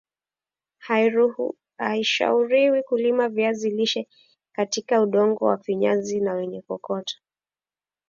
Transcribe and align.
haishauriwi 1.77 2.83
kulima 2.83 3.29
viazi 3.29 3.69
lishe 3.69 4.07
katika 4.55 5.01
udongo 5.01 5.45
wa 5.45 5.55
mfinyazi 5.57 6.19
na 6.21 6.33
wenye 6.33 6.61
kokoto 6.61 7.15